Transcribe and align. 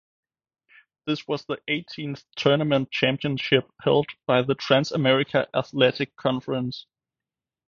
This 1.05 1.27
was 1.27 1.45
the 1.45 1.59
eighteenth 1.67 2.23
tournament 2.35 2.89
championship 2.89 3.69
held 3.83 4.07
by 4.25 4.41
the 4.41 4.55
Trans 4.55 4.91
America 4.91 5.47
Athletic 5.53 6.15
Conference. 6.15 6.87